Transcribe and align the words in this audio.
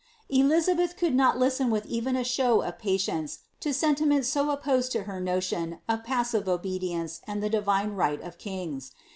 "'Elizabeth 0.29 0.97
could 0.97 1.13
not 1.13 1.37
listen 1.37 1.69
with 1.69 1.85
even 1.85 2.15
a 2.15 2.23
show 2.23 2.63
of 2.63 2.79
patience 2.79 3.41
to 3.59 3.71
sentiments 3.71 4.27
so 4.27 4.49
opposed 4.49 4.91
to 4.91 5.03
her 5.03 5.19
notion 5.19 5.77
of 5.87 6.03
passive 6.03 6.49
obedience 6.49 7.21
ind 7.27 7.43
the 7.43 7.51
divine 7.51 7.91
right 7.91 8.19
of 8.21 8.39
kings. 8.39 8.93